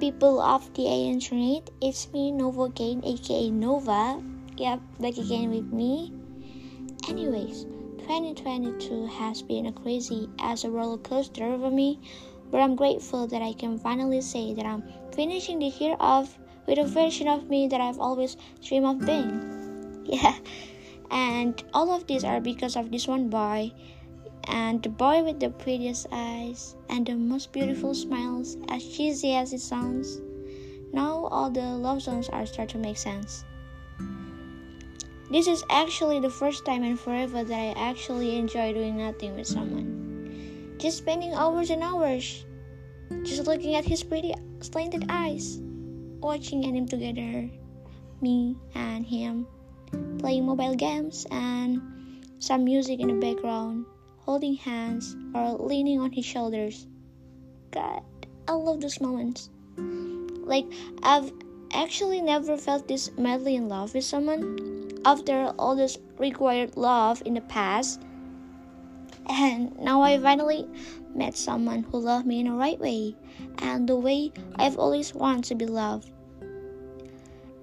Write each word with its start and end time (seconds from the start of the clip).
people 0.00 0.40
of 0.40 0.72
the 0.74 0.86
internet, 0.86 1.70
it's 1.80 2.12
me 2.12 2.30
Nova 2.30 2.62
again, 2.62 3.02
aka 3.04 3.50
Nova. 3.50 4.22
Yep, 4.56 4.80
back 5.00 5.16
again 5.16 5.50
with 5.50 5.72
me. 5.72 6.12
Anyways, 7.08 7.64
2022 7.98 9.06
has 9.06 9.42
been 9.42 9.66
a 9.66 9.72
crazy 9.72 10.28
as 10.38 10.64
a 10.64 10.70
roller 10.70 10.98
coaster 10.98 11.58
for 11.58 11.70
me, 11.70 12.00
but 12.50 12.60
I'm 12.60 12.76
grateful 12.76 13.26
that 13.26 13.42
I 13.42 13.52
can 13.52 13.78
finally 13.78 14.20
say 14.20 14.54
that 14.54 14.64
I'm 14.64 14.84
finishing 15.14 15.58
the 15.58 15.66
year 15.66 15.96
off 15.98 16.38
with 16.66 16.78
a 16.78 16.84
version 16.84 17.28
of 17.28 17.48
me 17.48 17.68
that 17.68 17.80
I've 17.80 17.98
always 17.98 18.36
dreamed 18.64 18.86
of 18.86 19.06
being. 19.06 19.52
Yeah, 20.06 20.38
and 21.10 21.60
all 21.74 21.90
of 21.90 22.06
these 22.06 22.22
are 22.22 22.40
because 22.40 22.76
of 22.76 22.92
this 22.92 23.08
one 23.08 23.28
boy 23.28 23.72
and 24.48 24.82
the 24.82 24.88
boy 24.88 25.22
with 25.22 25.40
the 25.40 25.50
prettiest 25.50 26.06
eyes 26.12 26.76
and 26.88 27.06
the 27.06 27.14
most 27.14 27.52
beautiful 27.52 27.94
smiles, 27.94 28.56
as 28.68 28.84
cheesy 28.84 29.34
as 29.34 29.52
it 29.52 29.60
sounds. 29.60 30.20
Now 30.92 31.26
all 31.26 31.50
the 31.50 31.60
love 31.60 32.02
songs 32.02 32.28
are 32.28 32.46
start 32.46 32.68
to 32.70 32.78
make 32.78 32.96
sense. 32.96 33.44
This 35.30 35.48
is 35.48 35.64
actually 35.70 36.20
the 36.20 36.30
first 36.30 36.64
time 36.64 36.84
in 36.84 36.96
forever 36.96 37.42
that 37.42 37.54
I 37.54 37.74
actually 37.76 38.36
enjoy 38.38 38.72
doing 38.72 38.98
nothing 38.98 39.34
with 39.34 39.46
someone. 39.46 40.76
Just 40.78 40.98
spending 40.98 41.34
hours 41.34 41.70
and 41.70 41.82
hours, 41.82 42.44
just 43.22 43.46
looking 43.46 43.74
at 43.74 43.84
his 43.84 44.04
pretty 44.04 44.34
slanted 44.60 45.06
eyes, 45.08 45.58
watching 46.20 46.64
anime 46.64 46.86
together, 46.86 47.50
me 48.20 48.56
and 48.74 49.04
him, 49.04 49.46
playing 50.18 50.46
mobile 50.46 50.74
games 50.74 51.26
and 51.30 51.82
some 52.38 52.64
music 52.64 53.00
in 53.00 53.08
the 53.08 53.14
background 53.14 53.84
holding 54.26 54.56
hands, 54.56 55.16
or 55.34 55.52
leaning 55.52 56.00
on 56.00 56.12
his 56.12 56.24
shoulders. 56.24 56.86
God, 57.70 58.02
I 58.48 58.52
love 58.52 58.80
those 58.80 59.00
moments. 59.00 59.48
Like, 59.78 60.66
I've 61.02 61.32
actually 61.72 62.20
never 62.20 62.56
felt 62.56 62.88
this 62.88 63.10
madly 63.16 63.54
in 63.54 63.68
love 63.68 63.94
with 63.94 64.04
someone 64.04 64.90
after 65.04 65.54
all 65.58 65.76
this 65.76 65.96
required 66.18 66.76
love 66.76 67.22
in 67.24 67.34
the 67.34 67.40
past. 67.42 68.02
And 69.28 69.78
now 69.78 70.02
I 70.02 70.18
finally 70.18 70.68
met 71.14 71.36
someone 71.36 71.84
who 71.84 71.98
loved 71.98 72.26
me 72.26 72.40
in 72.40 72.46
the 72.46 72.52
right 72.52 72.78
way 72.78 73.14
and 73.58 73.88
the 73.88 73.96
way 73.96 74.32
I've 74.56 74.78
always 74.78 75.14
wanted 75.14 75.44
to 75.44 75.54
be 75.54 75.66
loved. 75.66 76.10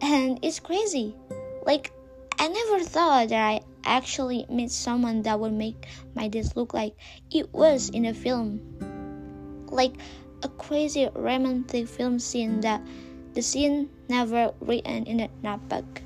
And 0.01 0.39
it's 0.41 0.59
crazy. 0.59 1.15
Like, 1.65 1.91
I 2.39 2.47
never 2.47 2.83
thought 2.83 3.29
that 3.29 3.41
I 3.41 3.61
actually 3.83 4.45
meet 4.49 4.71
someone 4.71 5.21
that 5.23 5.39
would 5.39 5.53
make 5.53 5.87
my 6.15 6.27
days 6.27 6.55
look 6.55 6.73
like 6.73 6.95
it 7.31 7.53
was 7.53 7.89
in 7.89 8.05
a 8.05 8.13
film. 8.13 8.59
Like 9.67 9.93
a 10.43 10.49
crazy 10.49 11.09
romantic 11.15 11.87
film 11.87 12.19
scene 12.19 12.61
that 12.61 12.81
the 13.33 13.41
scene 13.41 13.89
never 14.09 14.53
written 14.59 15.05
in 15.05 15.19
a 15.21 15.29
notebook. 15.41 16.01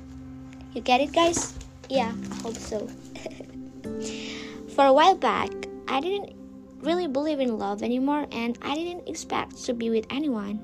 You 0.72 0.80
get 0.80 1.00
it, 1.00 1.12
guys? 1.12 1.54
Yeah, 1.88 2.12
hope 2.42 2.56
so. 2.56 2.86
For 4.74 4.86
a 4.86 4.92
while 4.92 5.16
back, 5.16 5.50
I 5.88 6.00
didn't 6.00 6.34
really 6.80 7.08
believe 7.08 7.40
in 7.40 7.58
love 7.58 7.82
anymore 7.82 8.26
and 8.30 8.56
I 8.62 8.74
didn't 8.74 9.08
expect 9.08 9.64
to 9.64 9.74
be 9.74 9.90
with 9.90 10.06
anyone. 10.10 10.62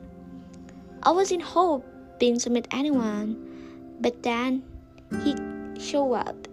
I 1.03 1.11
was 1.11 1.33
in 1.33 1.41
hoping 1.41 2.39
to 2.39 2.51
meet 2.51 2.69
anyone, 2.71 3.97
but 4.01 4.23
then 4.23 4.63
he 5.23 5.35
showed 5.81 6.15
up 6.15 6.44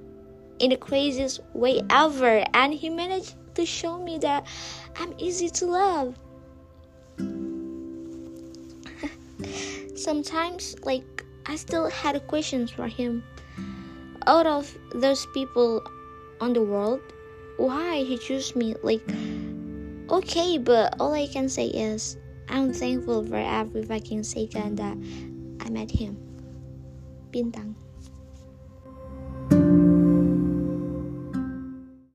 in 0.59 0.69
the 0.69 0.77
craziest 0.77 1.41
way 1.53 1.81
ever, 1.89 2.45
and 2.53 2.73
he 2.73 2.89
managed 2.89 3.35
to 3.55 3.65
show 3.65 4.01
me 4.01 4.17
that 4.19 4.47
I'm 4.97 5.13
easy 5.17 5.49
to 5.49 5.65
love. 5.65 6.15
Sometimes, 9.95 10.75
like, 10.83 11.25
I 11.45 11.55
still 11.55 11.89
had 11.89 12.25
questions 12.27 12.71
for 12.71 12.87
him. 12.87 13.23
Out 14.27 14.45
of 14.45 14.77
those 14.93 15.25
people 15.33 15.83
on 16.39 16.53
the 16.53 16.61
world, 16.61 17.01
why 17.57 18.03
he 18.03 18.17
chose 18.17 18.55
me? 18.55 18.75
Like, 18.83 19.03
okay, 20.09 20.57
but 20.57 20.95
all 20.99 21.13
I 21.13 21.27
can 21.27 21.49
say 21.49 21.67
is 21.67 22.17
I'm 22.49 22.73
thankful 22.73 23.25
for 23.25 23.37
every 23.37 23.83
fucking 23.83 24.23
second 24.23 24.77
that 24.77 24.97
I 25.65 25.69
met 25.69 25.91
him. 25.91 26.17
Bintang. 27.31 27.75